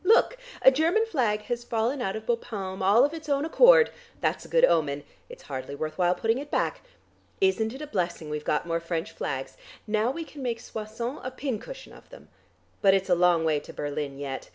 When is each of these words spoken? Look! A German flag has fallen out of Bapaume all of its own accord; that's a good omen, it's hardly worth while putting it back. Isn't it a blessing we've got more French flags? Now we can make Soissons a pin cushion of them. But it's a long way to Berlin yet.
Look! 0.03 0.37
A 0.63 0.71
German 0.71 1.05
flag 1.05 1.43
has 1.43 1.63
fallen 1.63 2.01
out 2.01 2.15
of 2.15 2.25
Bapaume 2.25 2.81
all 2.81 3.05
of 3.05 3.13
its 3.13 3.29
own 3.29 3.45
accord; 3.45 3.91
that's 4.19 4.43
a 4.43 4.47
good 4.47 4.65
omen, 4.65 5.03
it's 5.29 5.43
hardly 5.43 5.75
worth 5.75 5.99
while 5.99 6.15
putting 6.15 6.39
it 6.39 6.49
back. 6.49 6.81
Isn't 7.39 7.71
it 7.71 7.83
a 7.83 7.85
blessing 7.85 8.31
we've 8.31 8.43
got 8.43 8.65
more 8.67 8.79
French 8.79 9.11
flags? 9.11 9.57
Now 9.85 10.09
we 10.09 10.23
can 10.23 10.41
make 10.41 10.59
Soissons 10.59 11.19
a 11.23 11.29
pin 11.29 11.59
cushion 11.59 11.93
of 11.93 12.09
them. 12.09 12.29
But 12.81 12.95
it's 12.95 13.11
a 13.11 13.13
long 13.13 13.45
way 13.45 13.59
to 13.59 13.73
Berlin 13.73 14.17
yet. 14.17 14.49